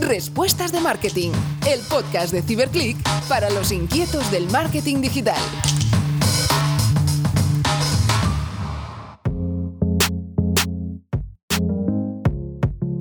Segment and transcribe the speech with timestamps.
[0.00, 1.32] Respuestas de Marketing,
[1.66, 2.96] el podcast de Ciberclick
[3.28, 5.36] para los inquietos del marketing digital.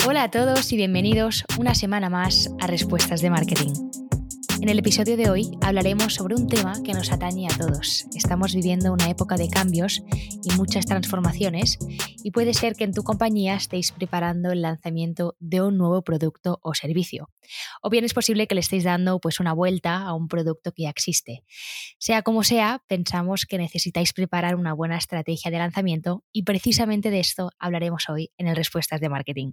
[0.07, 4.06] Hola a todos y bienvenidos una semana más a Respuestas de Marketing.
[4.59, 8.07] En el episodio de hoy hablaremos sobre un tema que nos atañe a todos.
[8.15, 10.01] Estamos viviendo una época de cambios
[10.43, 11.77] y muchas transformaciones
[12.23, 16.59] y puede ser que en tu compañía estéis preparando el lanzamiento de un nuevo producto
[16.63, 17.29] o servicio.
[17.83, 20.83] O bien es posible que le estéis dando pues una vuelta a un producto que
[20.83, 21.43] ya existe.
[21.99, 27.19] Sea como sea, pensamos que necesitáis preparar una buena estrategia de lanzamiento y precisamente de
[27.19, 29.51] esto hablaremos hoy en el Respuestas de Marketing.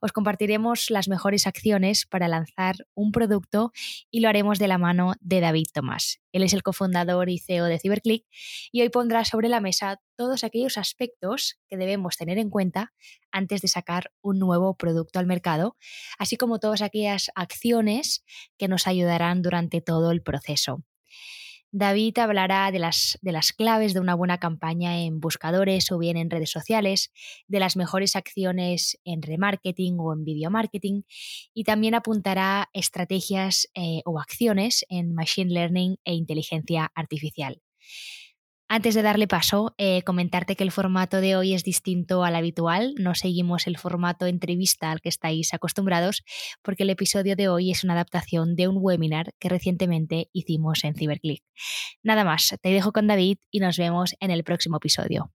[0.00, 3.72] Os compartiremos las mejores acciones para lanzar un producto
[4.10, 6.20] y lo haremos de la mano de David Tomás.
[6.30, 8.26] Él es el cofundador y CEO de CiberClick
[8.70, 12.92] y hoy pondrá sobre la mesa todos aquellos aspectos que debemos tener en cuenta
[13.32, 15.76] antes de sacar un nuevo producto al mercado,
[16.18, 18.22] así como todas aquellas acciones
[18.58, 20.84] que nos ayudarán durante todo el proceso.
[21.76, 26.16] David hablará de las, de las claves de una buena campaña en buscadores o bien
[26.16, 27.10] en redes sociales,
[27.48, 31.02] de las mejores acciones en remarketing o en video marketing
[31.52, 37.60] y también apuntará estrategias eh, o acciones en machine learning e inteligencia artificial.
[38.66, 42.94] Antes de darle paso, eh, comentarte que el formato de hoy es distinto al habitual,
[42.96, 46.24] no seguimos el formato entrevista al que estáis acostumbrados,
[46.62, 50.94] porque el episodio de hoy es una adaptación de un webinar que recientemente hicimos en
[50.94, 51.42] CiberClick.
[52.02, 55.30] Nada más, te dejo con David y nos vemos en el próximo episodio.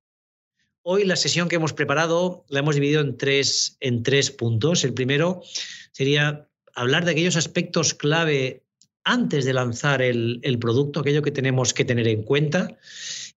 [0.81, 4.83] Hoy la sesión que hemos preparado la hemos dividido en tres, en tres puntos.
[4.83, 5.43] El primero
[5.91, 8.65] sería hablar de aquellos aspectos clave
[9.03, 12.77] antes de lanzar el, producto, aquello que tenemos que tener en cuenta.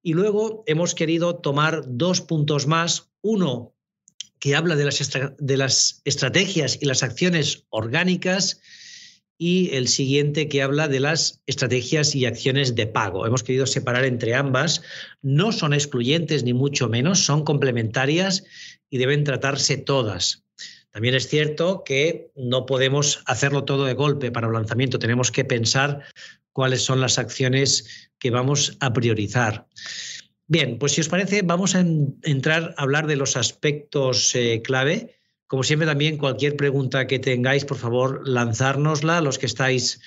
[0.02, 3.10] Y luego hemos querido tomar dos puntos más.
[3.22, 3.74] Uno,
[4.38, 8.60] que habla de las, estrategias y las acciones orgánicas
[9.38, 13.26] y el siguiente que habla de las estrategias y acciones de pago.
[13.26, 14.82] Hemos querido separar entre ambas.
[15.20, 18.44] No son excluyentes ni mucho menos, son complementarias
[18.90, 20.41] y deben tratarse todas.
[20.92, 25.44] También es cierto que no podemos hacerlo todo de golpe para el lanzamiento, tenemos que
[25.44, 26.02] pensar
[26.52, 29.66] cuáles son las acciones que vamos a priorizar.
[30.46, 35.16] Bien, pues si os parece, vamos a entrar a hablar de los aspectos eh, clave.
[35.46, 39.22] Como siempre, también cualquier pregunta que tengáis, por favor, lanzárnosla.
[39.22, 40.00] Los que estáis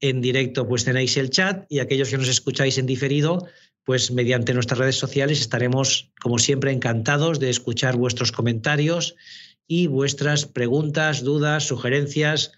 [0.00, 3.48] en directo, pues tenéis el chat y aquellos que nos escucháis en diferido,
[3.82, 9.16] pues mediante nuestras redes sociales estaremos, como siempre, encantados de escuchar vuestros comentarios
[9.68, 12.52] y vuestras preguntas, dudas, sugerencias.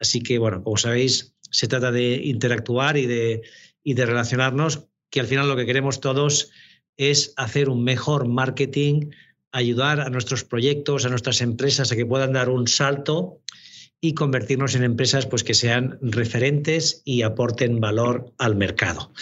[0.00, 3.42] Así que, bueno, como sabéis, se trata de interactuar y de,
[3.84, 6.50] y de relacionarnos, que al final lo que queremos todos
[6.96, 9.10] es hacer un mejor marketing,
[9.52, 13.40] ayudar a nuestros proyectos, a nuestras empresas a que puedan dar un salto
[14.00, 19.12] y convertirnos en empresas pues, que sean referentes y aporten valor al mercado.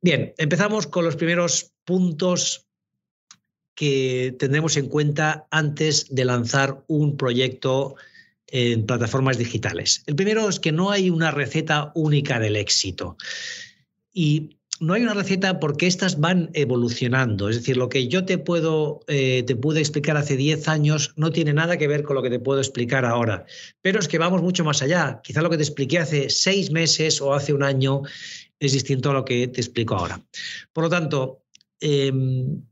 [0.00, 2.63] Bien, empezamos con los primeros puntos
[3.74, 7.96] que tendremos en cuenta antes de lanzar un proyecto
[8.48, 10.02] en plataformas digitales.
[10.06, 13.16] El primero es que no hay una receta única del éxito.
[14.12, 17.48] Y no hay una receta porque estas van evolucionando.
[17.48, 21.30] Es decir, lo que yo te puedo eh, te pude explicar hace 10 años no
[21.30, 23.46] tiene nada que ver con lo que te puedo explicar ahora.
[23.82, 25.20] Pero es que vamos mucho más allá.
[25.22, 28.02] Quizá lo que te expliqué hace seis meses o hace un año
[28.58, 30.20] es distinto a lo que te explico ahora.
[30.72, 31.42] Por lo tanto,
[31.80, 32.62] em,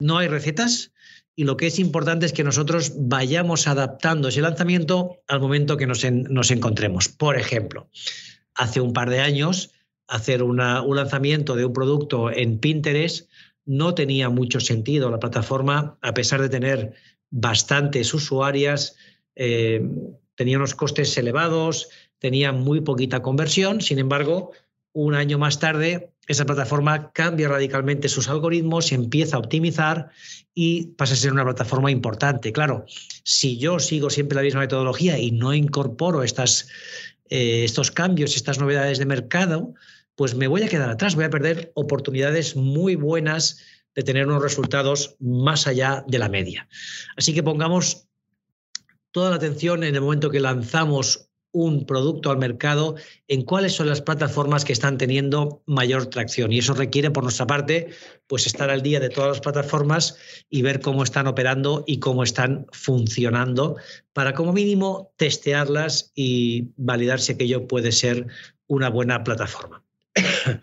[0.00, 0.92] no hay recetas
[1.40, 5.86] y lo que es importante es que nosotros vayamos adaptando ese lanzamiento al momento que
[5.86, 7.08] nos, encontremos.
[7.08, 7.88] Por ejemplo,
[8.54, 9.70] hace un par de años,
[10.06, 13.30] hacer un lanzamiento de un producto en Pinterest
[13.64, 15.10] no tenía mucho sentido.
[15.10, 16.92] La plataforma, a pesar de tener
[17.30, 18.96] bastantes usuarias,
[19.36, 19.80] eh,
[20.34, 21.88] tenía unos costes elevados,
[22.18, 23.80] tenía muy poquita conversión.
[23.80, 24.50] Sin embargo,
[24.92, 30.10] un año más tarde, esa plataforma cambia radicalmente sus algoritmos, empieza a optimizar
[30.54, 32.52] y pasa a ser una plataforma importante.
[32.52, 32.84] Claro,
[33.24, 36.68] si yo sigo siempre la misma metodología y no incorporo estas,
[37.30, 39.74] eh, estos cambios, estas novedades de mercado,
[40.14, 43.58] pues me voy a quedar atrás, voy a perder oportunidades muy buenas
[43.96, 46.68] de tener unos resultados más allá de la media.
[47.16, 48.06] Así que pongamos
[49.10, 52.96] toda la atención en el momento que lanzamos un producto al mercado,
[53.28, 56.52] en cuáles son las plataformas que están teniendo mayor tracción.
[56.52, 57.90] Y eso requiere, por nuestra parte,
[58.26, 60.16] pues estar al día de todas las plataformas
[60.48, 63.76] y ver cómo están operando y cómo están funcionando
[64.12, 68.26] para, como mínimo, testearlas y validar si aquello puede ser
[68.66, 69.84] una buena plataforma.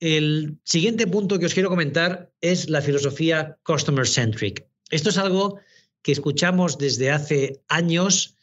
[0.00, 4.66] El siguiente punto que os quiero comentar es la filosofía customer centric.
[4.90, 5.58] Esto es algo
[6.02, 8.35] que escuchamos desde hace años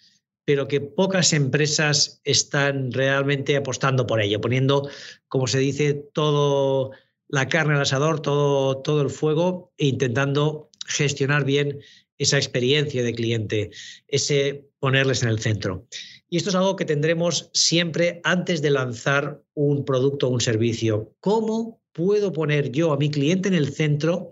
[0.45, 4.89] pero que pocas empresas están realmente apostando por ello, poniendo,
[5.27, 6.91] como se dice, todo
[7.27, 11.79] la carne al asador, todo, todo el fuego e intentando gestionar bien
[12.17, 13.71] esa experiencia de cliente,
[14.07, 15.87] ese ponerles en el centro.
[16.29, 21.13] Y esto es algo que tendremos siempre antes de lanzar un producto o un servicio.
[21.19, 24.31] ¿Cómo puedo poner yo a mi cliente en el centro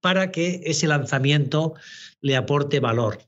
[0.00, 1.74] para que ese lanzamiento
[2.20, 3.18] le aporte valor?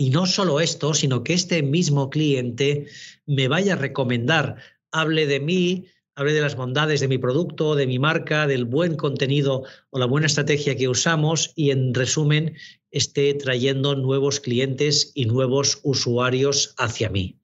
[0.00, 2.86] Y no solo esto, sino que este mismo cliente
[3.26, 4.56] me vaya a recomendar,
[4.92, 8.94] hable de mí, hable de las bondades de mi producto, de mi marca, del buen
[8.94, 12.54] contenido o la buena estrategia que usamos y en resumen
[12.92, 17.36] esté trayendo nuevos clientes y nuevos usuarios hacia mí.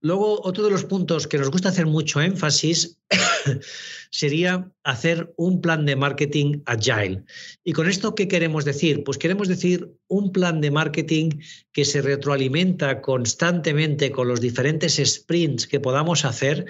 [0.00, 2.98] Luego, otro de los puntos que nos gusta hacer mucho énfasis
[4.10, 7.24] sería hacer un plan de marketing agile.
[7.64, 9.04] ¿Y con esto qué queremos decir?
[9.04, 11.30] Pues queremos decir un plan de marketing
[11.72, 16.66] que se retroalimenta constantemente con los diferentes sprints que podamos hacer.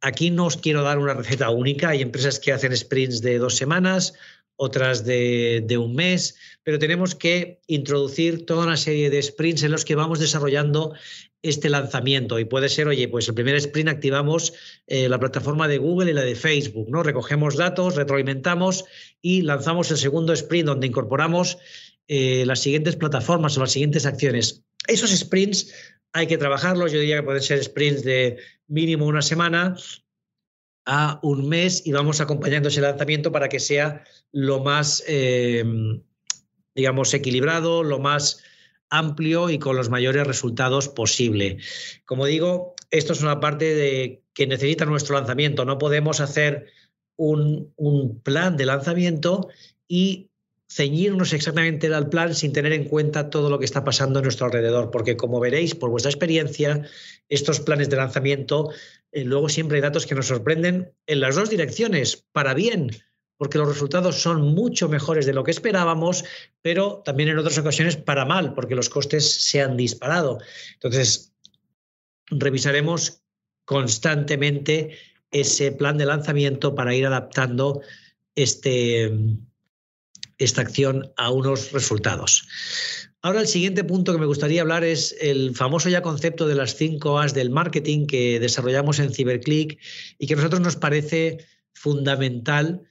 [0.00, 1.88] Aquí no os quiero dar una receta única.
[1.90, 4.14] Hay empresas que hacen sprints de dos semanas,
[4.54, 9.70] otras de, de, un mes, pero tenemos que introducir toda una serie de sprints en
[9.70, 10.94] los que vamos desarrollando
[11.42, 12.38] este lanzamiento.
[12.38, 14.52] Y puede ser, oye, pues el primer sprint activamos
[14.86, 17.02] eh, la plataforma de Google y la de Facebook, ¿no?
[17.02, 18.84] Recogemos datos, retroalimentamos
[19.22, 21.58] y lanzamos el segundo sprint donde incorporamos
[22.08, 24.64] eh, las siguientes plataformas o las siguientes acciones.
[24.86, 25.72] Esos sprints
[26.12, 29.76] hay que trabajarlos, yo diría que pueden ser sprints de mínimo una semana
[30.86, 35.64] a un mes y vamos acompañando ese lanzamiento para que sea lo más, eh,
[36.74, 38.42] digamos, equilibrado, lo más
[38.90, 41.58] amplio y con los mayores resultados posible.
[42.04, 45.64] Como digo, esto es una parte de que necesita nuestro lanzamiento.
[45.64, 46.66] No podemos hacer
[47.16, 49.48] un, plan de lanzamiento
[49.86, 50.30] y
[50.70, 54.46] ceñirnos exactamente al plan sin tener en cuenta todo lo que está pasando a nuestro
[54.46, 56.82] alrededor, porque como veréis por vuestra experiencia,
[57.28, 58.70] estos planes de lanzamiento,
[59.12, 62.90] eh, luego siempre hay datos que nos sorprenden en las dos direcciones, para bien,
[63.38, 66.24] porque los resultados son mucho mejores de lo que esperábamos,
[66.60, 70.38] pero también en otras ocasiones para mal, porque los costes se han disparado.
[70.74, 71.32] Entonces,
[72.26, 73.22] revisaremos
[73.64, 74.98] constantemente
[75.30, 77.80] ese plan de lanzamiento para ir adaptando
[78.34, 79.12] este,
[80.38, 82.46] esta acción a unos resultados.
[83.20, 86.76] Ahora el siguiente punto que me gustaría hablar es el famoso ya concepto de las
[86.76, 89.78] cinco A's del marketing que desarrollamos en CiberClick
[90.18, 91.38] y que a nosotros nos parece
[91.72, 92.87] fundamental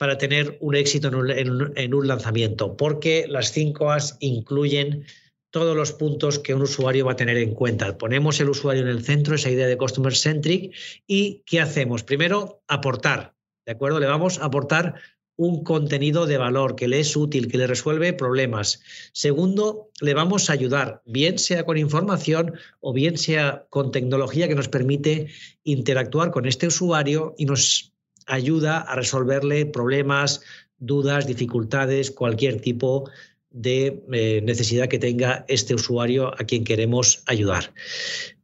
[0.00, 5.04] para tener un éxito en un, lanzamiento, porque las cinco As incluyen
[5.50, 7.98] todos los puntos que un usuario va a tener en cuenta.
[7.98, 10.74] Ponemos el usuario en el centro, esa idea de customer centric,
[11.06, 12.02] y ¿qué hacemos?
[12.02, 13.34] Primero, aportar,
[13.66, 14.00] ¿de acuerdo?
[14.00, 14.94] Le vamos a aportar
[15.36, 18.80] un contenido de valor que le es útil, que le resuelve problemas.
[19.12, 24.54] Segundo, le vamos a ayudar, bien sea con información o bien sea con tecnología que
[24.54, 25.26] nos permite
[25.62, 27.92] interactuar con este usuario y nos
[28.26, 30.42] ayuda a resolverle problemas,
[30.78, 33.10] dudas, dificultades, cualquier tipo
[33.50, 37.72] de eh, necesidad que tenga este usuario a quien queremos ayudar.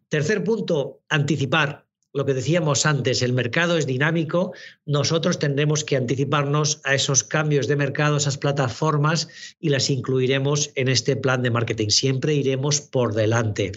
[0.08, 1.86] Tercer punto, anticipar.
[2.12, 4.54] Lo que decíamos antes, el mercado es dinámico,
[4.86, 9.28] nosotros tendremos que anticiparnos a esos cambios de mercado, esas plataformas
[9.60, 11.90] y las incluiremos en este plan de marketing.
[11.90, 13.72] Siempre iremos por delante.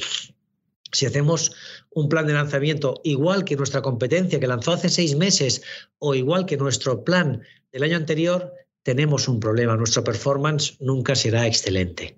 [0.92, 1.52] Si hacemos
[1.92, 5.62] un plan de lanzamiento igual que nuestra competencia que lanzó hace seis meses
[6.00, 9.76] o igual que nuestro plan del año anterior, tenemos un problema.
[9.76, 12.18] Nuestro performance nunca será excelente.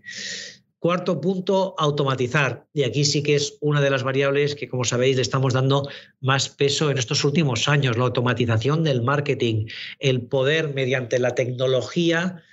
[0.80, 2.66] Cuarto punto, automatizar.
[2.74, 5.88] Y aquí sí que es una de las variables que, como sabéis, le estamos dando
[6.22, 9.68] más peso en estos últimos años, la automatización del marketing,
[10.00, 12.44] el poder mediante la tecnología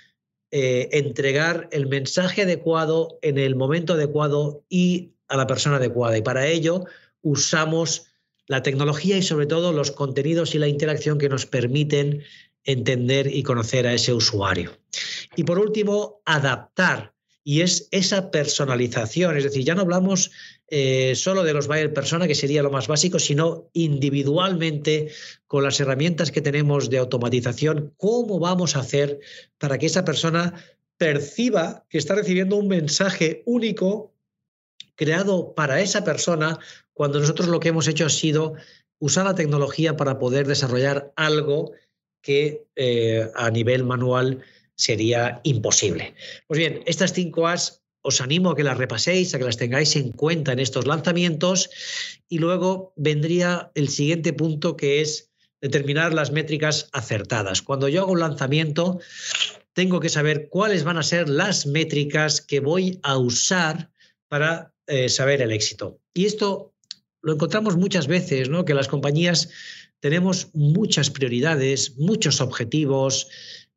[0.51, 6.17] eh, entregar el mensaje adecuado en el momento adecuado y a la persona adecuada.
[6.17, 6.85] Y para ello
[7.21, 8.07] usamos
[8.47, 12.23] la tecnología y sobre todo los contenidos y la interacción que nos permiten
[12.63, 14.77] entender y conocer a ese usuario.
[15.35, 17.13] Y por último, adaptar.
[17.43, 20.31] Y es esa personalización, es decir, ya no hablamos
[20.67, 25.11] eh, solo de los buyer persona, que sería lo más básico, sino individualmente
[25.47, 29.19] con las herramientas que tenemos de automatización, cómo vamos a hacer
[29.57, 30.53] para que esa persona
[30.97, 34.13] perciba que está recibiendo un mensaje único
[34.99, 36.59] creado para esa persona
[36.91, 38.55] cuando nosotros lo que hemos hecho ha sido
[38.99, 41.71] usar la tecnología para poder desarrollar algo
[42.21, 44.43] que eh, a nivel manual
[44.75, 46.15] sería imposible.
[46.47, 49.95] Pues bien, estas cinco As os animo a que las repaséis, a que las tengáis
[49.95, 51.69] en cuenta en estos lanzamientos
[52.27, 57.61] y luego vendría el siguiente punto que es determinar las métricas acertadas.
[57.61, 58.99] Cuando yo hago un lanzamiento,
[59.71, 63.91] tengo que saber cuáles van a ser las métricas que voy a usar
[64.27, 65.99] para eh, saber el éxito.
[66.13, 66.73] Y esto
[67.21, 68.65] lo encontramos muchas veces, ¿no?
[68.65, 69.49] Que las compañías
[69.99, 73.27] tenemos muchas prioridades, muchos objetivos,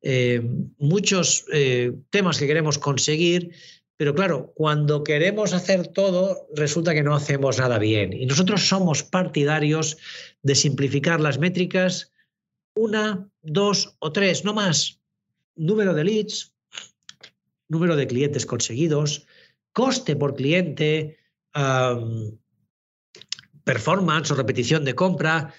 [0.00, 0.42] eh,
[0.78, 3.52] muchos eh, temas que queremos conseguir,
[3.96, 8.12] pero claro, cuando queremos hacer todo, resulta que no hacemos nada bien.
[8.12, 9.96] Y nosotros somos partidarios
[10.42, 12.10] de simplificar las métricas
[12.74, 14.98] una, dos o tres, no más.
[15.56, 16.52] Número de leads,
[17.68, 19.26] número de clientes conseguidos,
[19.72, 21.18] coste por cliente,
[23.64, 25.54] performance o repetición de compra.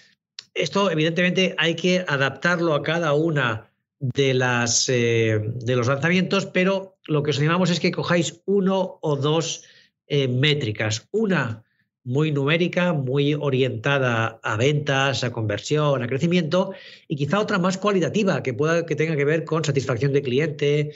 [0.54, 6.98] Esto, evidentemente, hay que adaptarlo a cada una de, las, eh, de los lanzamientos, pero
[7.08, 9.64] lo que os animamos es que cojáis uno o dos
[10.08, 11.08] eh, métricas.
[11.12, 11.64] Una
[12.04, 16.74] muy numérica, muy orientada a ventas, a conversión, a crecimiento,
[17.08, 20.92] y quizá otra más cualitativa, que, pueda, que tenga que ver con satisfacción de cliente,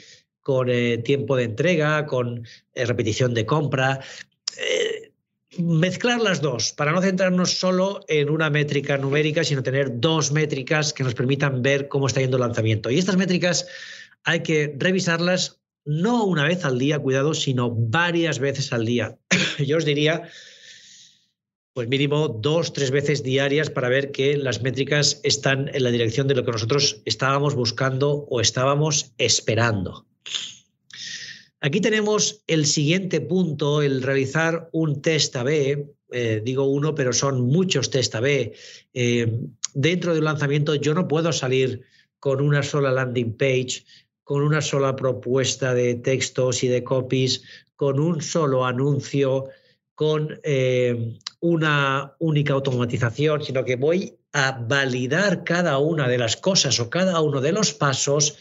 [0.48, 2.42] con eh, tiempo de entrega, con
[2.74, 4.00] repetición de compra
[5.58, 10.94] mezclar las dos para no centrarnos solo en una métrica numérica, sino tener dos métricas
[10.94, 12.90] que nos permitan ver cómo está yendo el lanzamiento.
[12.90, 13.66] Y estas métricas
[14.24, 19.18] hay que revisarlas no una vez al día, cuidado, sino varias veces al día.
[19.58, 20.30] Yo os diría,
[21.74, 26.26] pues mínimo dos, tres veces diarias para ver que las métricas están en la dirección
[26.26, 30.07] de lo que nosotros estábamos buscando o estábamos esperando.
[31.60, 35.92] Aquí tenemos el siguiente punto, el realizar un test A-B.
[36.10, 38.54] Eh, digo uno, pero son muchos test A-B.
[38.94, 39.40] Eh,
[39.74, 41.82] dentro de un lanzamiento yo no puedo salir
[42.20, 43.84] con una sola landing page,
[44.22, 47.42] con una sola propuesta de textos y de copies,
[47.74, 49.46] con un solo anuncio,
[49.94, 56.78] con eh, una única automatización, sino que voy a validar cada una de las cosas
[56.78, 58.36] o cada uno de los pasos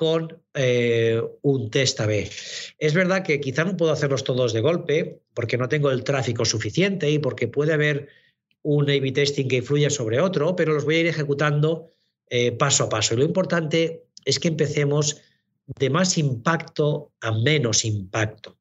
[0.00, 2.30] con eh, un test A-B.
[2.78, 6.46] Es verdad que quizá no puedo hacerlos todos de golpe porque no tengo el tráfico
[6.46, 8.08] suficiente y porque puede haber
[8.62, 11.90] un A-B testing que influya sobre otro, pero los voy a ir ejecutando
[12.30, 13.12] eh, paso a paso.
[13.12, 15.20] Y lo importante es que empecemos
[15.66, 18.56] de más impacto a menos impacto.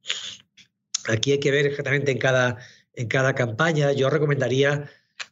[1.07, 2.57] Aquí hay que ver exactamente en cada,
[2.95, 3.93] en cada campaña.
[3.93, 4.91] Yo recomendaría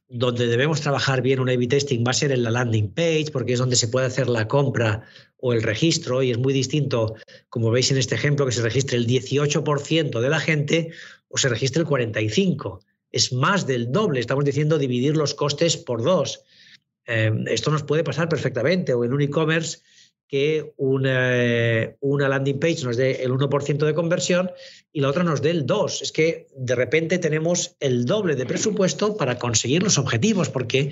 [0.10, 3.54] donde debemos trabajar bien un A-B testing va a ser en la landing page, porque
[3.54, 5.04] es donde se puede hacer la compra
[5.38, 7.16] o el registro, y es muy distinto,
[7.50, 10.92] como veis en este ejemplo, que se registre el 18% de la gente
[11.28, 12.80] o se registre el 45%.
[13.12, 16.42] Es más del doble, estamos diciendo dividir los costes por dos.
[17.06, 19.80] Eh, esto nos puede pasar perfectamente, o en un e-commerce
[20.28, 24.52] que una, una, landing page nos dé el 1% de conversión
[24.92, 26.02] y la otra nos dé el 2%.
[26.02, 30.92] Es que de repente tenemos el doble de presupuesto para conseguir los objetivos porque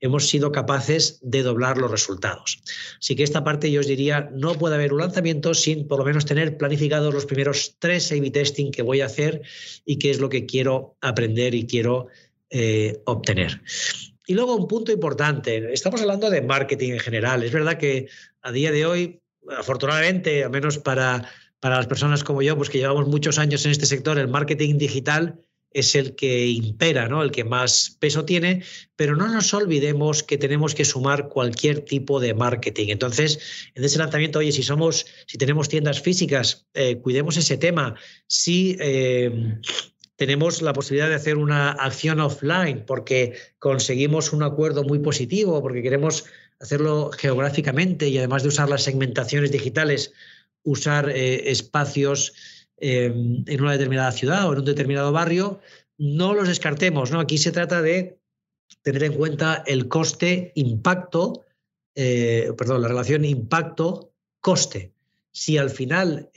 [0.00, 2.62] hemos sido capaces de doblar los resultados.
[3.00, 6.04] Así que esta parte yo os diría, no puede haber un lanzamiento sin por lo
[6.04, 9.42] menos tener planificados los primeros tres A-B testing que voy a hacer
[9.84, 12.08] y qué es lo que quiero aprender y quiero
[12.50, 13.60] eh, obtener.
[14.26, 17.44] Y luego un punto importante, estamos hablando de marketing en general.
[17.44, 18.08] Es verdad que
[18.42, 19.20] a día de hoy,
[19.56, 21.30] afortunadamente, al menos para,
[21.60, 24.78] para las personas como yo, pues que llevamos muchos años en este sector, el marketing
[24.78, 25.40] digital
[25.76, 27.22] es el que impera, ¿no?
[27.22, 28.62] el que más peso tiene,
[28.96, 32.88] pero no nos olvidemos que tenemos que sumar cualquier tipo de marketing.
[32.88, 33.38] Entonces,
[33.74, 37.94] en ese lanzamiento, oye, si somos, si tenemos tiendas físicas, eh, cuidemos ese tema.
[38.26, 39.58] Si eh,
[40.16, 45.82] tenemos la posibilidad de hacer una acción offline porque conseguimos un acuerdo muy positivo, porque
[45.82, 46.24] queremos
[46.58, 50.12] hacerlo geográficamente y además de usar las segmentaciones digitales,
[50.62, 52.32] usar eh, espacios
[52.78, 53.12] eh,
[53.46, 55.60] en una determinada ciudad o en un determinado barrio,
[55.98, 57.10] no los descartemos.
[57.10, 57.20] ¿no?
[57.20, 58.18] Aquí se trata de
[58.82, 61.44] tener en cuenta el coste-impacto,
[61.94, 64.92] eh, perdón, la relación impacto-coste.
[65.30, 66.30] Si al final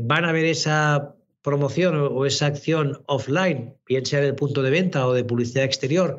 [0.00, 1.14] van a ver esa
[1.46, 5.62] promoción o esa acción offline, bien sea en el punto de venta o de publicidad
[5.62, 6.18] exterior,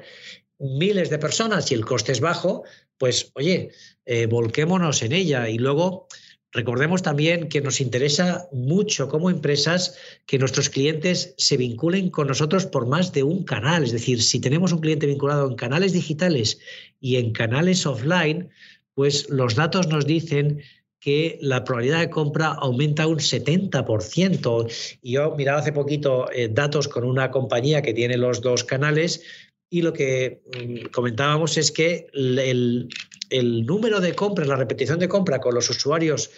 [0.58, 2.64] miles de personas y el coste es bajo,
[2.98, 3.72] pues oye,
[4.06, 5.50] eh, volquémonos en ella.
[5.50, 6.08] Y luego
[6.54, 12.66] recordemos también que nos interesa mucho como empresas que nuestros clientes se vinculen con nosotros
[12.66, 13.84] por más de un canal.
[13.84, 16.58] Es decir, si tenemos un cliente vinculado en canales digitales
[17.02, 18.50] y en canales offline,
[18.94, 20.64] pues los datos nos dicen
[21.08, 25.00] que la probabilidad de compra aumenta un 70%.
[25.02, 29.22] Y yo miraba hace poquito eh, datos con una compañía que tiene los dos canales
[29.70, 32.90] y lo que mm, comentábamos es que el,
[33.30, 36.30] el número de compras, la repetición de compra con los usuarios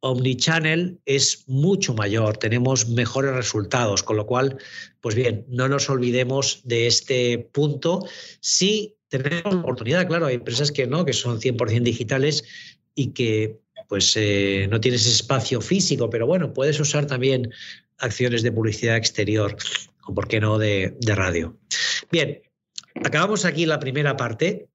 [0.00, 4.58] omnichannel es mucho mayor, tenemos mejores resultados, con lo cual,
[5.00, 8.06] pues bien, no nos olvidemos de este punto.
[8.40, 12.44] Sí tenemos oportunidad, claro, hay empresas que no, que son 100% digitales
[12.94, 17.52] y que pues eh, no tienes espacio físico, pero bueno, puedes usar también
[17.98, 19.56] acciones de publicidad exterior
[20.06, 21.56] o, por qué no, de, de radio.
[22.10, 22.42] Bien,
[23.02, 24.68] acabamos aquí la primera parte.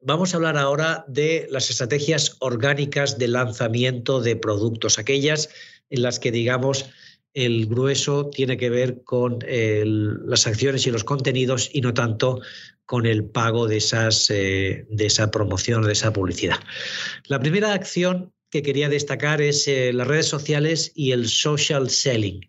[0.00, 5.48] Vamos a hablar ahora de las estrategias orgánicas de lanzamiento de productos, aquellas
[5.90, 6.90] en las que, digamos,
[7.34, 12.40] el grueso tiene que ver con las acciones y los contenidos y no tanto
[12.86, 16.58] con el pago de, esas, eh, esa promoción de esa publicidad.
[17.26, 22.40] La primera acción que quería destacar es eh, las redes sociales y el social selling.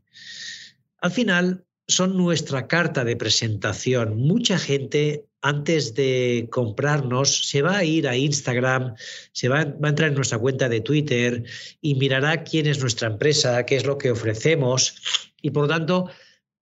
[1.02, 4.18] Al final, son nuestra carta de presentación.
[4.18, 8.96] Mucha gente antes de comprarnos se va a ir a Instagram,
[9.32, 11.44] se va, a entrar en nuestra cuenta de Twitter
[11.82, 14.96] y mirará quién es nuestra empresa, qué es lo que ofrecemos
[15.42, 16.10] y por lo tanto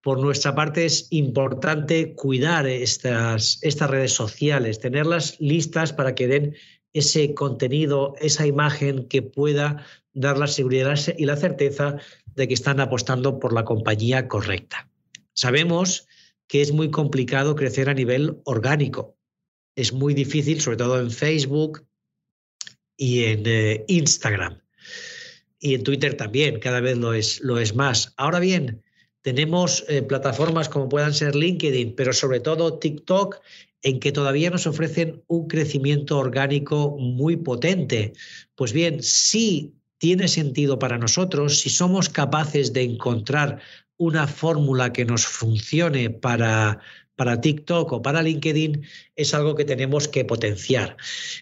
[0.04, 6.56] por nuestra parte es importante cuidar estas, estas redes sociales, tenerlas listas para que den
[6.92, 11.96] ese contenido, esa imagen que pueda dar la seguridad y la certeza
[12.34, 14.90] de que están apostando por la compañía correcta.
[15.32, 16.06] Sabemos
[16.48, 19.16] que es muy complicado crecer a nivel orgánico.
[19.74, 21.86] Es muy difícil, sobre todo en Facebook
[22.98, 24.60] y en eh, Instagram.
[25.58, 28.12] Y en Twitter también, cada vez lo es, lo es más.
[28.18, 28.83] Ahora bien,
[29.24, 33.40] tenemos eh, plataformas como puedan ser LinkedIn, pero sobre todo TikTok,
[33.80, 38.12] en que todavía nos ofrecen un crecimiento orgánico muy potente.
[38.54, 43.62] Pues bien, si tiene sentido para nosotros, si somos capaces de encontrar
[43.96, 46.80] una fórmula que nos funcione para,
[47.16, 48.84] para TikTok o para LinkedIn,
[49.16, 50.98] es algo que tenemos que potenciar.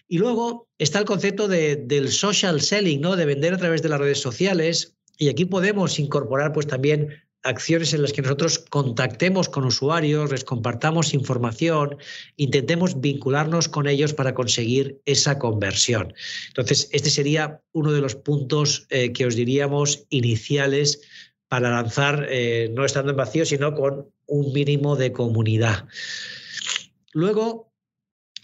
[0.07, 3.17] Y luego está el concepto de, del social selling, ¿no?
[3.17, 4.95] de vender a través de las redes sociales.
[5.17, 7.09] Y aquí podemos incorporar pues también
[7.43, 11.97] acciones en las que nosotros contactemos con usuarios, les compartamos información,
[12.37, 16.13] intentemos vincularnos con ellos para conseguir esa conversión.
[16.47, 21.01] Entonces, este sería uno de los puntos eh, que os diríamos iniciales
[21.47, 25.85] para lanzar, eh, no estando en vacío, sino con un mínimo de comunidad.
[27.11, 27.71] Luego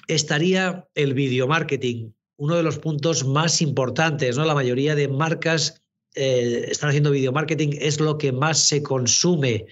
[0.08, 4.38] estaría el video marketing, uno de los puntos más importantes.
[4.38, 4.46] ¿no?
[4.46, 5.82] La mayoría de marcas
[6.20, 9.68] eh, están haciendo video marketing, es lo que más se consume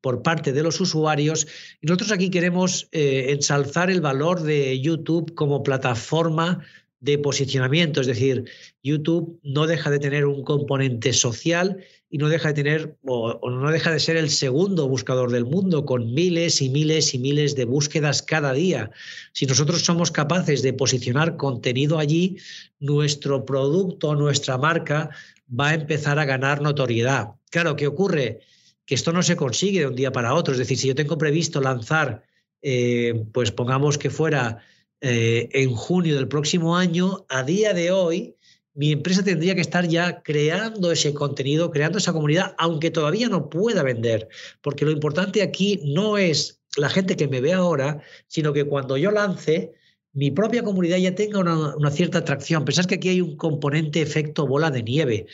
[0.00, 1.48] por parte de los usuarios.
[1.80, 6.64] Y nosotros aquí queremos eh, ensalzar el valor de YouTube como plataforma
[7.00, 8.44] de posicionamiento, es decir,
[8.82, 13.70] YouTube no deja de tener un componente social y no deja de tener o, no
[13.70, 17.66] deja de ser el segundo buscador del mundo con miles y miles y miles de
[17.66, 18.90] búsquedas cada día.
[19.32, 22.38] Si nosotros somos capaces de posicionar contenido allí,
[22.80, 25.10] nuestro producto, nuestra marca
[25.48, 27.34] va a empezar a ganar notoriedad.
[27.50, 28.40] Claro, ¿qué ocurre?
[28.84, 30.52] Que esto no se consigue de un día para otro.
[30.52, 32.24] Es decir, si yo tengo previsto lanzar,
[32.62, 34.58] eh, pues pongamos que fuera
[35.00, 38.36] eh, en junio del próximo año, a día de hoy,
[38.74, 43.48] mi empresa tendría que estar ya creando ese contenido, creando esa comunidad, aunque todavía no
[43.50, 44.28] pueda vender,
[44.60, 48.96] porque lo importante aquí no es la gente que me ve ahora, sino que cuando
[48.96, 49.74] yo lance,
[50.18, 52.64] mi propia comunidad ya tenga una, cierta atracción.
[52.64, 55.26] Pensad que aquí hay un componente efecto bola de nieve.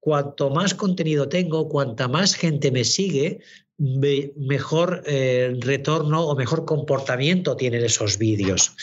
[0.00, 3.38] Cuanto más contenido tengo, cuanta más gente me sigue,
[3.78, 8.74] mejor eh, retorno o mejor comportamiento tienen esos vídeos.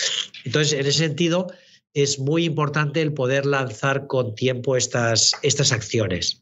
[0.45, 1.47] Entonces, en ese sentido,
[1.93, 6.41] es muy importante el poder lanzar con tiempo estas, estas acciones.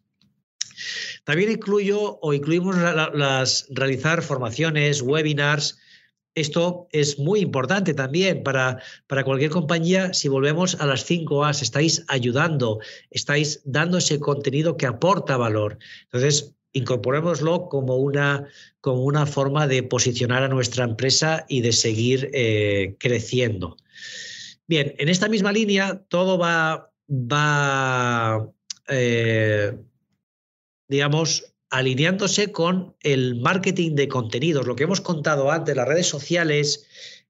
[1.23, 5.79] También incluyo o incluimos las, realizar formaciones, webinars.
[6.37, 10.13] Esto es muy importante también para, para cualquier compañía.
[10.13, 15.79] Si volvemos a las 5 A's, estáis ayudando, estáis dando ese contenido que aporta valor.
[16.03, 18.47] Entonces, incorporémoslo como una,
[18.81, 23.75] como una forma de posicionar a nuestra empresa y de seguir eh, creciendo.
[24.67, 28.47] Bien, en esta misma línea todo va, va
[28.89, 29.75] eh,
[30.87, 34.65] digamos, alineándose con el marketing de contenidos.
[34.65, 36.85] Lo que hemos contado antes, las redes sociales,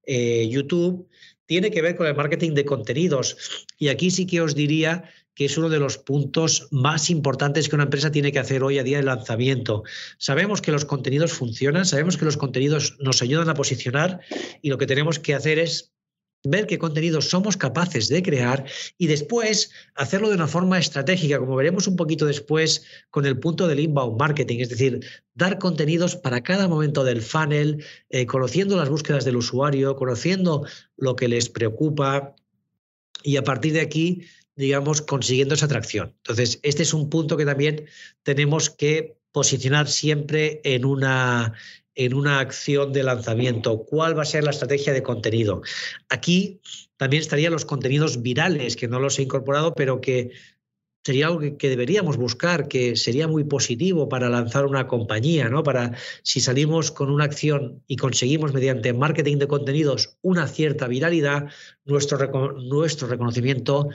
[0.05, 1.07] eh, YouTube,
[1.45, 3.37] tiene que ver con el marketing de contenidos.
[3.77, 7.75] Y aquí sí que os diría que es uno de los puntos más importantes que
[7.75, 9.83] una empresa tiene que hacer hoy a día de lanzamiento.
[10.17, 14.19] Sabemos que los contenidos funcionan, sabemos que los contenidos nos ayudan a posicionar
[14.63, 15.93] y lo que tenemos que hacer es
[16.49, 18.65] ver qué contenidos somos capaces de crear
[18.97, 23.67] y después hacerlo de una forma estratégica, como veremos un poquito después con el punto
[23.67, 24.99] del inbound marketing, es decir,
[25.33, 31.15] dar contenidos para cada momento del funnel, eh, conociendo las búsquedas del usuario, conociendo lo
[31.15, 32.35] que les preocupa
[33.23, 34.23] y a partir de aquí
[34.57, 36.13] digamos, consiguiendo esa atracción.
[36.17, 37.85] Entonces, este es un punto que también
[38.23, 41.53] tenemos que posicionar siempre en una,
[41.97, 43.83] en una acción de lanzamiento.
[43.83, 45.61] ¿Cuál va a ser la estrategia de contenido?
[46.09, 46.61] Aquí
[46.95, 50.31] también estarían los contenidos virales, que no los he incorporado, pero que
[51.03, 55.63] sería algo que, deberíamos buscar, que sería muy positivo para lanzar una compañía, ¿no?
[55.63, 61.49] Para si salimos con una acción y conseguimos mediante marketing de contenidos una cierta viralidad,
[61.85, 62.17] nuestro,
[62.59, 63.87] nuestro reconocimiento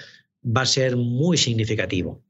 [0.44, 2.22] va a ser muy significativo.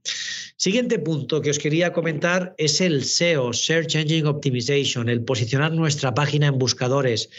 [0.56, 6.14] Siguiente punto que os quería comentar es el SEO, Search Engine Optimization, el posicionar nuestra
[6.14, 7.30] página en buscadores.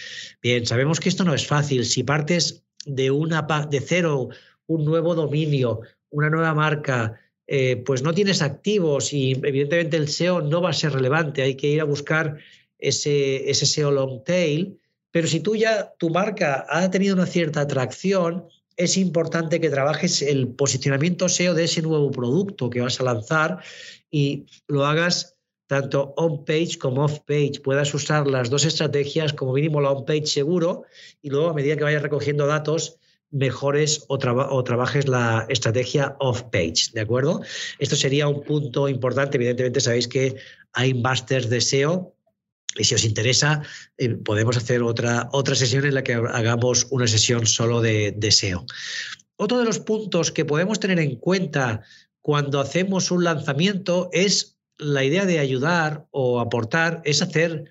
[0.41, 1.85] Bien, sabemos que esto no es fácil.
[1.85, 4.29] Si partes de, una, de cero,
[4.67, 10.41] un nuevo dominio, una nueva marca, eh, pues no tienes activos y evidentemente el SEO
[10.41, 12.37] no va a ser relevante, hay que ir a buscar
[12.77, 14.79] ese, ese SEO long tail,
[15.11, 20.21] pero si tú ya, tu marca ha tenido una cierta atracción, es importante que trabajes
[20.21, 23.59] el posicionamiento SEO de ese nuevo producto que vas a lanzar
[24.09, 27.61] y lo hagas tanto on-page como off-page.
[27.63, 30.83] Puedas usar las dos estrategias, como mínimo la on-page seguro,
[31.21, 32.99] y luego a medida que vayas recogiendo datos,
[33.31, 37.41] mejores o, trabajes la estrategia off-page, ¿de acuerdo?
[37.79, 39.37] Esto sería un punto importante.
[39.37, 40.35] Evidentemente sabéis que
[40.73, 42.12] hay masters de SEO
[42.77, 43.61] y si os interesa,
[43.97, 48.31] eh, podemos hacer otra, otra sesión en la que hagamos una sesión solo de, de
[48.31, 48.65] SEO.
[49.35, 51.81] Otro de los puntos que podemos tener en cuenta
[52.21, 57.65] cuando hacemos un lanzamiento es la idea de ayudar o aportar, es hacer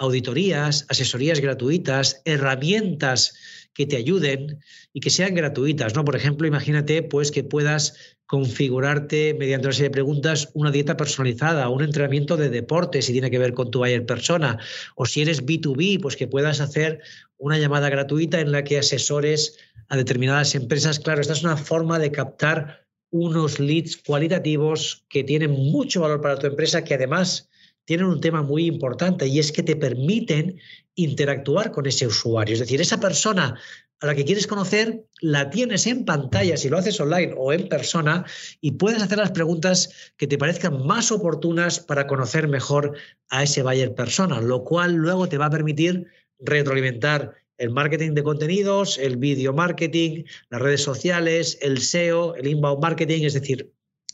[0.00, 3.34] auditorías, asesorías gratuitas, herramientas
[3.74, 4.58] que te ayuden
[4.92, 6.04] y que sean gratuitas, ¿no?
[6.04, 11.68] Por ejemplo, imagínate pues que puedas configurarte mediante una serie de preguntas una dieta personalizada,
[11.68, 14.58] un entrenamiento de deporte si tiene que ver con tu buyer persona,
[14.96, 17.00] o si eres B2B, pues que puedas hacer
[17.36, 19.58] una llamada gratuita en la que asesores
[19.88, 20.98] a determinadas empresas.
[20.98, 26.38] Claro, esta es una forma de captar unos leads cualitativos que tienen mucho valor para
[26.38, 27.50] tu empresa, que además
[27.84, 30.58] tienen un tema muy importante y es que te permiten
[30.94, 32.54] interactuar con ese usuario.
[32.54, 33.58] Es decir, esa persona
[34.00, 37.68] a la que quieres conocer la tienes en pantalla si lo haces online o en
[37.68, 38.24] persona
[38.60, 42.96] y puedes hacer las preguntas que te parezcan más oportunas para conocer mejor
[43.28, 46.06] a ese buyer persona, lo cual luego te va a permitir
[46.38, 52.80] retroalimentar el marketing de contenidos, el video marketing, las redes sociales, el SEO, el inbound
[52.80, 53.70] marketing, es decir,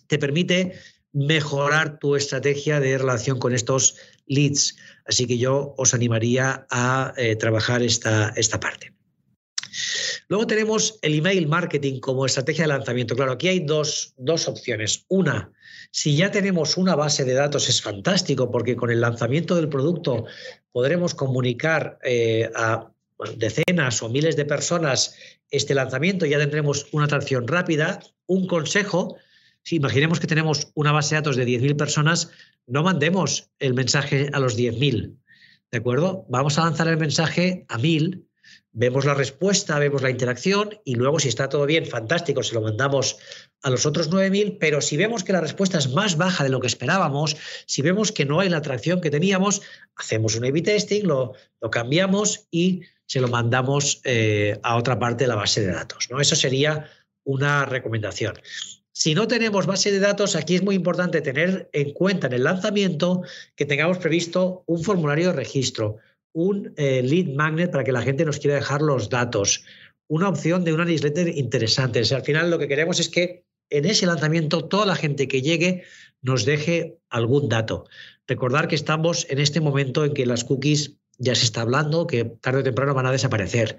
[0.09, 0.73] te permite
[1.17, 4.77] mejorar tu estrategia de relación con estos leads.
[5.07, 8.93] Así que yo os animaría a eh, trabajar esta, esta parte.
[10.29, 13.17] Luego tenemos el email marketing como estrategia de lanzamiento.
[13.17, 15.07] Claro, aquí hay dos, dos, opciones.
[15.09, 15.51] Una,
[15.91, 20.27] si ya tenemos una base de datos es fantástico porque con el lanzamiento del producto
[20.73, 22.91] podremos comunicar eh, a
[23.37, 25.15] decenas o miles de personas
[25.51, 28.01] este lanzamiento, ya tendremos una atracción rápida.
[28.27, 29.17] Un consejo,
[29.67, 32.31] si imaginemos que tenemos una base de datos de 10.000 personas,
[32.69, 35.17] no mandemos el mensaje a los 10.000.
[35.73, 36.25] ¿De acuerdo?
[36.29, 38.25] Vamos a lanzar el mensaje a 1.000,
[38.71, 42.61] vemos la respuesta, vemos la interacción y luego si está todo bien, fantástico, se lo
[42.61, 43.19] mandamos
[43.61, 46.61] a los otros 9.000, pero si vemos que la respuesta es más baja de lo
[46.61, 49.63] que esperábamos, si vemos que no hay la atracción que teníamos,
[49.97, 51.33] hacemos un A-B testing, lo,
[51.73, 56.07] cambiamos y se lo mandamos eh, a otra parte de la base de datos.
[56.09, 56.21] ¿no?
[56.21, 56.89] Eso sería
[57.25, 58.37] una recomendación.
[58.99, 62.45] Si no tenemos base de datos, aquí es muy importante tener en cuenta en el
[62.45, 65.99] lanzamiento que tengamos previsto un formulario de registro,
[66.33, 69.67] un eh, lead magnet para que la gente nos quiera dejar los datos,
[70.09, 71.99] una opción de una newsletter interesante.
[72.11, 75.85] al final lo que queremos es que en ese lanzamiento toda la gente que llegue
[76.23, 77.85] nos deje algún dato.
[78.27, 82.25] Recordar que estamos en este momento en que las cookies ya se está hablando que
[82.25, 83.79] tarde o temprano van a desaparecer.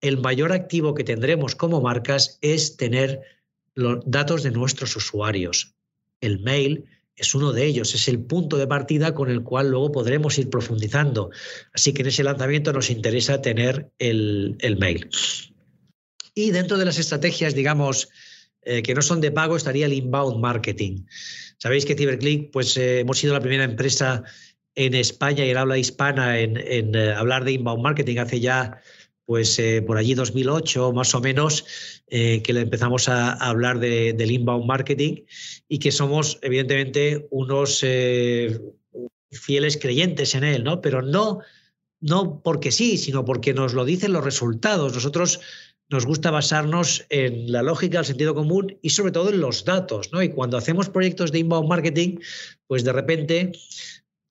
[0.00, 3.35] El mayor activo que tendremos como marcas es tener
[3.76, 5.74] los datos de nuestros usuarios.
[6.20, 9.92] El mail es uno de ellos, es el punto de partida con el cual luego
[9.92, 11.30] podremos ir profundizando.
[11.72, 15.08] Así que en ese lanzamiento nos interesa tener el, mail.
[16.34, 18.08] Y dentro de las estrategias, digamos,
[18.62, 21.04] eh, que no son de pago, estaría el inbound marketing.
[21.58, 24.24] Sabéis que CiberClick, pues eh, hemos sido la primera empresa
[24.74, 26.56] en España y en habla hispana en,
[26.94, 28.78] eh, hablar de inbound marketing hace ya
[29.26, 31.66] pues eh, por allí 2008 más o menos,
[32.06, 35.24] eh, que le empezamos a, hablar de, del inbound marketing
[35.68, 38.58] y que somos evidentemente unos eh,
[39.32, 40.80] fieles creyentes en él, ¿no?
[40.80, 41.40] Pero no,
[42.00, 44.94] no porque sí, sino porque nos lo dicen los resultados.
[44.94, 45.40] Nosotros
[45.88, 50.12] nos gusta basarnos en la lógica, el sentido común y sobre todo en los datos,
[50.12, 50.22] ¿no?
[50.22, 52.18] Y cuando hacemos proyectos de inbound marketing,
[52.68, 53.52] pues de repente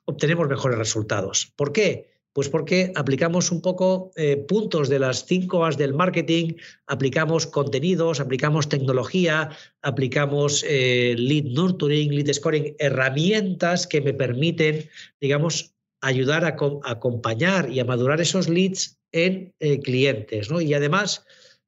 [0.05, 1.51] obtenemos mejores resultados.
[1.55, 2.14] ¿Por qué?
[2.35, 8.19] Pues porque aplicamos un poco eh, puntos de las cinco A's del marketing, aplicamos contenidos,
[8.19, 14.89] aplicamos tecnología, aplicamos eh, lead nurturing, lead scoring, herramientas que me permiten,
[15.21, 20.49] digamos, ayudar a, acompañar y a madurar esos leads en eh, clientes.
[20.59, 21.23] Y además,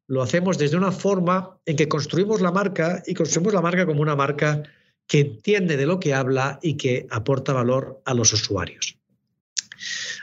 [0.05, 4.01] lo hacemos desde una forma en que construimos la marca y construimos la marca como
[4.01, 4.63] una marca
[5.07, 8.96] que entiende de lo que habla y que aporta valor a los usuarios.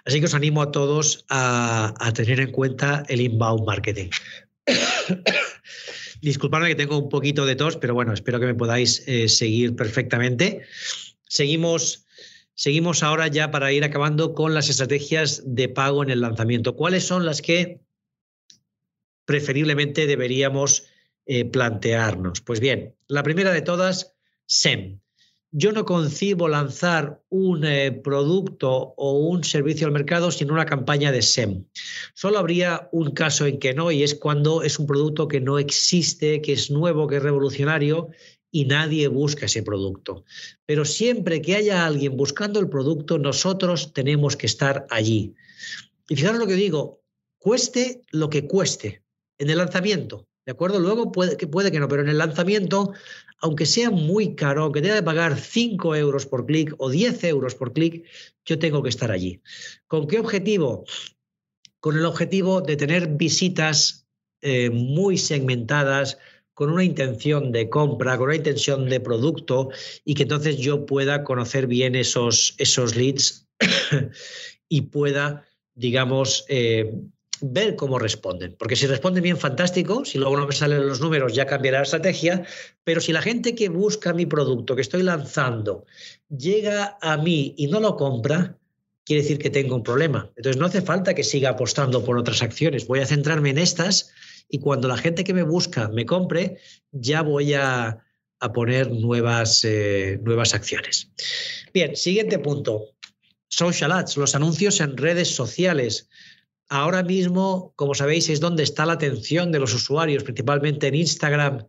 [0.04, 4.10] Así que os animo a todos a, tener en cuenta el inbound marketing.
[6.20, 9.76] Disculpadme que tengo un poquito de tos, pero bueno, espero que me podáis eh, seguir
[9.76, 10.62] perfectamente.
[11.28, 12.06] Seguimos,
[12.54, 16.76] seguimos ahora ya para ir acabando con las estrategias de pago en el lanzamiento.
[16.76, 17.80] ¿Cuáles son las que
[19.26, 20.86] preferiblemente deberíamos
[21.26, 22.40] eh, plantearnos?
[22.40, 24.14] Pues bien, la primera de todas,
[24.46, 25.00] SEM.
[25.56, 31.12] Yo no concibo lanzar un eh, producto o un servicio al mercado sin una campaña
[31.12, 31.66] de SEM.
[32.12, 35.60] Solo habría un caso en que no, y es cuando es un producto que no
[35.60, 38.08] existe, que es nuevo, que es revolucionario
[38.50, 40.24] y nadie busca ese producto.
[40.66, 45.36] Pero siempre que haya alguien buscando el producto, nosotros tenemos que estar allí.
[46.08, 47.04] Y fijaros lo que digo,
[47.38, 49.04] cueste lo que cueste
[49.38, 50.26] en el lanzamiento.
[50.46, 50.78] ¿De acuerdo?
[50.78, 52.92] Luego puede que, puede que no, pero en el lanzamiento,
[53.38, 57.54] aunque sea muy caro, aunque tenga que pagar 5 euros por clic o 10 euros
[57.54, 58.04] por clic,
[58.44, 59.40] yo tengo que estar allí.
[59.86, 60.84] ¿Con qué objetivo?
[61.80, 64.06] Con el objetivo de tener visitas
[64.42, 66.18] eh, muy segmentadas,
[66.52, 69.70] con una intención de compra, con una intención de producto
[70.04, 73.48] y que entonces yo pueda conocer bien esos, esos leads
[74.68, 76.92] y pueda, digamos, eh,
[77.52, 78.56] ver cómo responden.
[78.58, 80.04] Porque si responden bien, fantástico.
[80.04, 82.44] Si luego no me salen los números, ya cambiará la estrategia.
[82.84, 85.84] Pero si la gente que busca mi producto que estoy lanzando
[86.28, 88.56] llega a mí y no lo compra,
[89.04, 90.30] quiere decir que tengo un problema.
[90.36, 92.86] Entonces no hace falta que siga apostando por otras acciones.
[92.86, 94.10] Voy a centrarme en estas
[94.48, 96.58] y cuando la gente que me busca me compre,
[96.92, 98.00] ya voy a,
[98.52, 101.10] poner nuevas, eh, nuevas acciones.
[101.72, 102.90] Bien, siguiente punto.
[103.48, 106.10] Social ads, los anuncios en redes sociales
[106.68, 111.66] ahora mismo, como sabéis, es donde está la atención de los usuarios, principalmente en Instagram,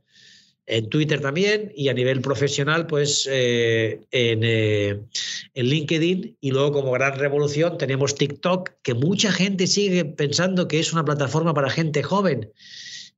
[0.68, 5.00] en Twitter también y a nivel profesional, pues eh, eh,
[5.54, 6.38] en, LinkedIn.
[6.42, 11.06] Y luego, como gran revolución, tenemos TikTok, que mucha gente sigue pensando que es una
[11.06, 12.52] plataforma para gente joven.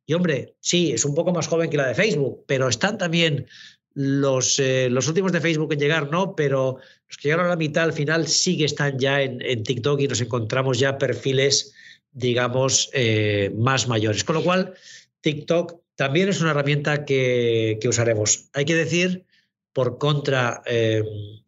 [0.05, 3.47] Y hombre, sí, es un poco más joven que la de Facebook, pero están también
[3.97, 7.55] los, eh, los últimos de Facebook en llegar, no, pero los que llegaron a la
[7.55, 11.73] mitad al final sí que están ya en, TikTok y nos encontramos ya perfiles,
[12.11, 14.23] digamos, eh, más mayores.
[14.23, 14.75] Con lo cual,
[15.21, 18.51] TikTok también es una herramienta que, usaremos.
[18.53, 19.25] Hay que decir,
[19.73, 21.03] por contra, eh,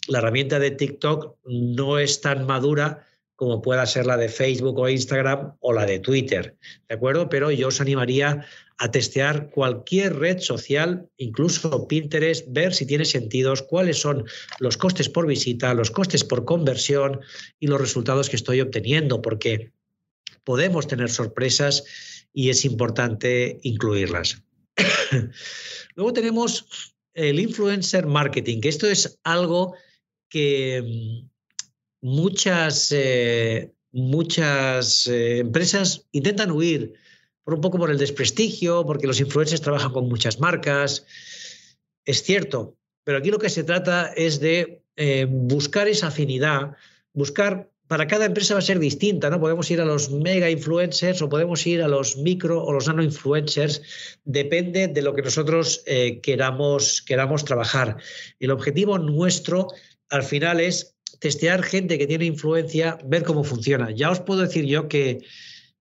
[0.07, 4.89] la herramienta de TikTok no es tan madura como pueda ser la de Facebook o
[4.89, 6.57] Instagram o la de Twitter,
[6.87, 7.29] ¿de acuerdo?
[7.29, 8.43] Pero yo os animaría
[8.79, 14.23] a testear cualquier red social, incluso Pinterest, ver si tiene sentidos, cuáles son
[14.59, 17.19] los costes por visita, los costes por conversión
[17.59, 19.73] y los resultados que estoy obteniendo, porque
[20.45, 21.83] podemos tener sorpresas
[22.33, 24.43] y es importante incluirlas.
[25.95, 29.75] Luego tenemos el influencer marketing, que esto es algo
[30.29, 36.93] que mm, muchas, eh, muchas eh, empresas intentan huir
[37.53, 41.05] un poco por el desprestigio, porque los influencers trabajan con muchas marcas.
[42.05, 46.75] Es cierto, pero aquí lo que se trata es de eh, buscar esa afinidad,
[47.13, 49.39] buscar, para cada empresa va a ser distinta, ¿no?
[49.39, 53.01] Podemos ir a los mega influencers o podemos ir a los micro o los nano
[53.01, 53.81] influencers,
[54.25, 57.97] depende de lo que nosotros eh, queramos, queramos trabajar.
[58.39, 59.69] El objetivo nuestro
[60.09, 63.91] al final es testear gente que tiene influencia, ver cómo funciona.
[63.91, 65.19] Ya os puedo decir yo que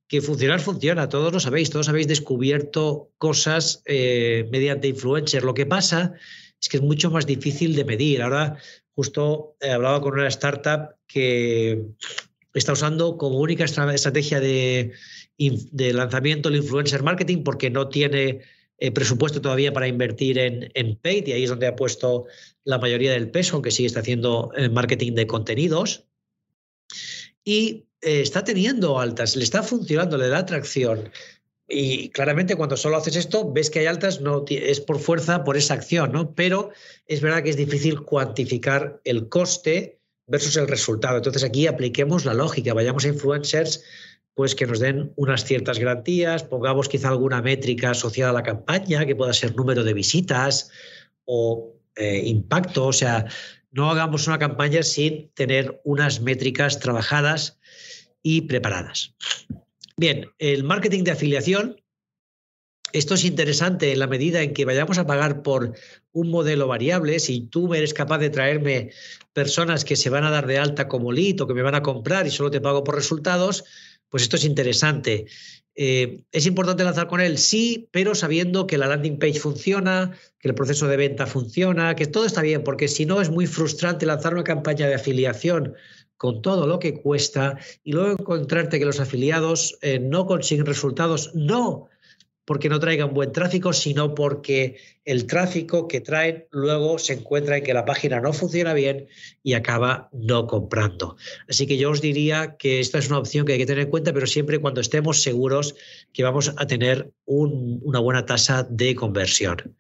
[0.09, 5.45] que funcionar funciona, todos lo sabéis, todos habéis descubierto cosas eh, mediante influencers.
[5.45, 6.15] Lo que pasa
[6.61, 8.23] es que es mucho más difícil de medir.
[8.23, 8.57] Ahora
[8.95, 11.85] justo he hablaba con una startup que
[12.55, 14.93] está usando como única estrategia de,
[15.93, 18.41] lanzamiento el influencer marketing porque no tiene
[18.79, 22.25] eh, presupuesto todavía para invertir en, paid y ahí es donde ha puesto
[22.65, 26.08] la mayoría del peso, aunque sigue está haciendo eh, marketing de contenidos.
[27.49, 31.11] Y eh, está teniendo altas, le está funcionando, le da atracción.
[31.67, 35.57] Y claramente cuando solo haces esto, ves que hay altas, no es por fuerza, por
[35.57, 36.35] esa acción, ¿no?
[36.35, 36.73] Pero
[37.07, 41.17] es verdad que es difícil cuantificar el coste versus el resultado.
[41.17, 43.83] Entonces aquí apliquemos la lógica, vayamos a influencers
[44.35, 49.07] pues que nos den unas ciertas garantías, pongamos quizá alguna métrica asociada a la campaña,
[49.07, 50.71] que pueda ser número de visitas
[51.25, 53.27] o eh, impacto, o sea,
[53.71, 57.59] no hagamos una campaña sin tener unas métricas trabajadas
[58.23, 59.15] y preparadas.
[59.97, 61.83] Bien, el marketing de afiliación.
[62.93, 65.75] Esto es interesante en la medida en que vayamos a pagar por
[66.13, 67.19] un modelo variable.
[67.21, 68.93] Si tú eres capaz de traerme
[69.35, 71.83] personas que se van a dar de alta como lead o que me van a
[71.83, 73.65] comprar y solo te pago por resultados,
[74.09, 75.27] pues esto es interesante.
[75.81, 77.39] Eh, ¿Es importante lanzar con él?
[77.39, 80.11] Sí, pero sabiendo que la landing page funciona,
[80.41, 83.47] que el proceso de venta funciona, que todo está bien, porque si no es muy
[83.47, 85.75] frustrante lanzar una campaña de afiliación
[86.17, 91.33] con todo lo que cuesta y luego encontrarte que los afiliados eh, no consiguen resultados,
[91.37, 91.89] no
[92.49, 97.63] porque no traigan buen tráfico, sino porque el tráfico que traen luego se encuentra en
[97.63, 99.07] que la página no funciona bien
[99.43, 101.19] y acaba no comprando.
[101.47, 103.91] Así que yo os diría que esta es una opción que hay que tener en
[103.91, 105.75] cuenta, pero siempre cuando estemos seguros
[106.15, 109.77] que vamos a tener una buena tasa de conversión.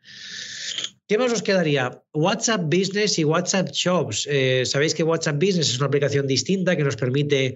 [1.06, 2.02] ¿Qué más os quedaría?
[2.12, 4.28] WhatsApp Business y WhatsApp Shops.
[4.30, 7.54] Eh, Sabéis que WhatsApp Business es una aplicación distinta que nos permite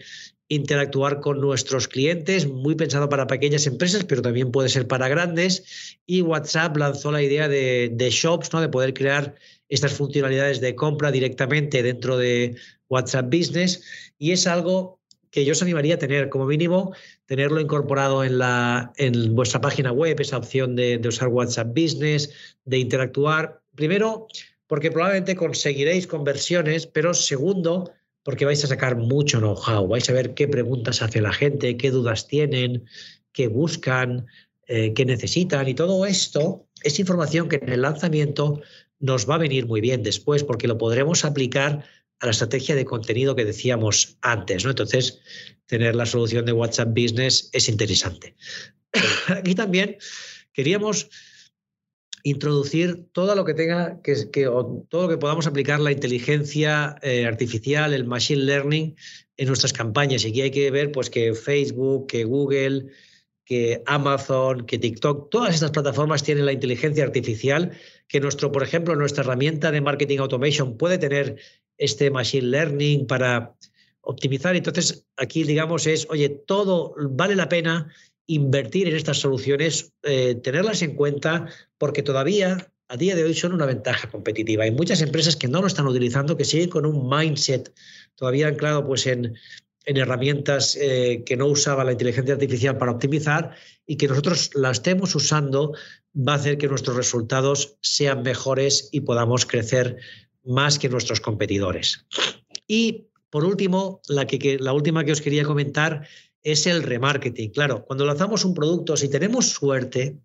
[0.54, 5.98] interactuar con nuestros clientes, muy pensado para pequeñas empresas, pero también puede ser para grandes.
[6.06, 8.60] Y WhatsApp lanzó la idea de, de Shops, ¿no?
[8.60, 9.34] de poder crear
[9.68, 12.56] estas funcionalidades de compra directamente dentro de
[12.90, 13.82] WhatsApp Business.
[14.18, 18.92] Y es algo que yo os animaría a tener, como mínimo, tenerlo incorporado en, la,
[18.98, 22.30] en vuestra página web, esa opción de, usar WhatsApp Business,
[22.66, 23.62] de interactuar.
[23.74, 24.26] Primero,
[24.66, 27.90] porque probablemente conseguiréis conversiones, pero segundo,
[28.22, 31.90] porque vais a sacar mucho know-how, vais a ver qué preguntas hace la gente, qué
[31.90, 32.85] dudas tienen,
[33.32, 34.26] qué buscan,
[34.66, 38.61] eh, qué necesitan y todo esto es información que en el lanzamiento
[39.00, 41.85] nos va a venir muy bien después porque lo podremos aplicar
[42.20, 44.64] a la estrategia de contenido que decíamos antes.
[44.64, 45.20] Entonces,
[45.66, 48.37] tener la solución de WhatsApp Business es interesante.
[49.28, 49.96] Aquí también
[50.52, 51.11] queríamos
[52.22, 54.14] introducir todo lo que tenga que,
[54.88, 58.96] todo lo que podamos aplicar la inteligencia eh, artificial, el machine learning
[59.37, 60.24] en nuestras campañas.
[60.24, 62.87] Y aquí hay que ver pues que Facebook, que Google,
[63.44, 67.72] que Amazon, que TikTok, todas estas plataformas tienen la inteligencia artificial
[68.06, 71.37] que nuestro, por ejemplo, nuestra herramienta de marketing automation puede tener
[71.76, 73.54] este machine learning para
[74.02, 74.54] optimizar.
[74.54, 77.92] Entonces, aquí, digamos, es, oye, todo vale la pena
[78.34, 81.46] invertir en estas soluciones, eh, tenerlas en cuenta,
[81.78, 84.64] porque todavía a día de hoy son una ventaja competitiva.
[84.64, 87.72] Hay muchas empresas que no lo están utilizando, que siguen con un mindset
[88.14, 89.34] todavía anclado pues, en,
[89.84, 93.54] en herramientas eh, que no usaba la inteligencia artificial para optimizar
[93.86, 95.74] y que nosotros la estemos usando
[96.16, 99.96] va a hacer que nuestros resultados sean mejores y podamos crecer
[100.44, 102.06] más que nuestros competidores.
[102.66, 106.06] Y por último, la última que os quería comentar
[106.42, 107.50] es el remarketing.
[107.50, 110.18] Claro, cuando lanzamos un producto, si tenemos suerte,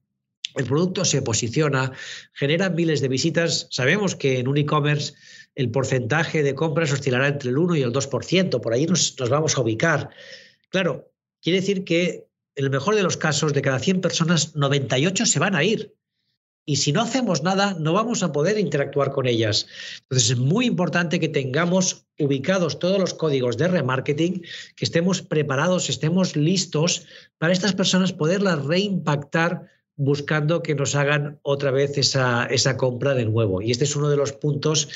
[0.56, 1.92] el producto se posiciona,
[2.34, 3.68] genera miles de visitas.
[3.70, 5.14] Sabemos que en un e-commerce
[5.56, 9.58] el porcentaje de compras oscilará entre el 1 y el 2%, por ahí nos, vamos
[9.58, 10.10] a ubicar.
[10.70, 15.26] Claro, quiere decir que en el mejor de los casos, de cada 100 personas, 98
[15.26, 15.97] se van a ir
[16.70, 19.68] y si no hacemos nada, no vamos a poder interactuar con ellas.
[20.02, 24.42] Entonces es muy importante que tengamos ubicados todos los códigos de remarketing,
[24.76, 27.06] que estemos preparados, estemos listos
[27.38, 33.26] para estas personas poderlas reimpactar buscando que nos hagan otra vez esa, esa compra de
[33.26, 33.62] nuevo.
[33.62, 34.90] Y este es uno de los puntos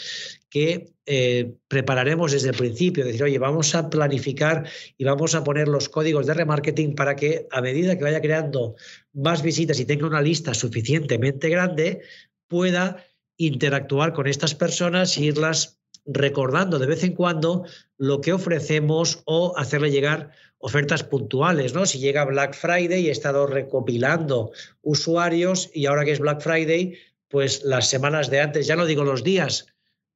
[0.49, 5.69] que eh, prepararemos desde el principio, decir, oye, vamos a planificar y vamos a poner
[5.69, 8.75] los códigos de remarketing para que a medida que vaya creando
[9.13, 12.01] más visitas y tenga una lista suficientemente grande,
[12.47, 13.05] pueda
[13.37, 17.65] interactuar con estas personas e irlas recordando de vez en cuando
[17.97, 21.85] lo que ofrecemos o hacerle llegar ofertas puntuales, ¿no?
[21.85, 26.97] Si llega Black Friday y he estado recopilando usuarios y ahora que es Black Friday,
[27.27, 29.67] pues las semanas de antes, ya no digo los días,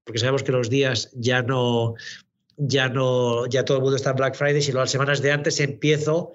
[0.03, 1.95] porque sabemos que los días ya no,
[2.57, 5.59] ya no, ya todo el mundo está en Black Friday, sino las semanas de antes
[5.59, 6.33] empiezo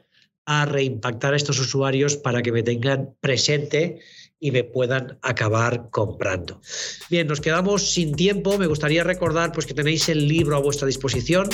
[0.52, 4.00] a reimpactar a estos usuarios para que me tengan presente
[4.40, 6.60] y me puedan acabar comprando.
[7.08, 8.58] Bien, nos quedamos sin tiempo.
[8.58, 11.48] Me gustaría recordar pues, que tenéis el libro a vuestra disposición,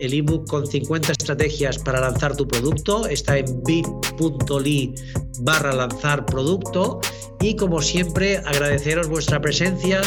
[0.00, 3.06] el ebook con 50 estrategias para lanzar tu producto.
[3.06, 4.94] Está en bit.ly
[5.40, 7.00] barra lanzar producto.
[7.40, 10.02] Y como siempre, agradeceros vuestra presencia,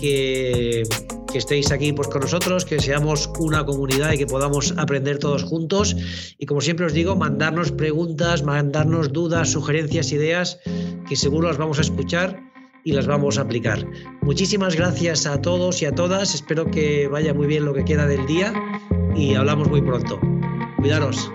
[0.00, 0.84] que
[1.30, 5.44] que estéis aquí pues, con nosotros, que seamos una comunidad y que podamos aprender todos
[5.44, 5.96] juntos.
[6.38, 10.58] Y como siempre os digo, mandarnos preguntas, mandarnos dudas, sugerencias, ideas,
[11.08, 12.40] que seguro las vamos a escuchar
[12.84, 13.86] y las vamos a aplicar.
[14.22, 16.34] Muchísimas gracias a todos y a todas.
[16.34, 18.52] Espero que vaya muy bien lo que queda del día
[19.14, 20.18] y hablamos muy pronto.
[20.78, 21.30] Cuidaros.